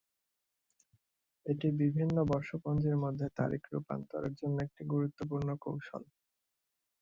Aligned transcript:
এটি 1.45 1.67
বিভিন্ন 1.81 2.17
বর্ষপঞ্জীর 2.31 2.97
মধ্যে 2.97 3.27
তারিখ 3.39 3.61
রূপান্তরের 3.73 4.33
জন্য 4.39 4.55
একটি 4.61 4.81
গুরুত্বপূর্ণ 4.93 5.49
কৌশল। 5.63 6.03